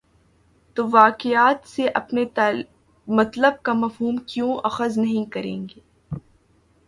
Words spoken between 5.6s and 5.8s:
گے؟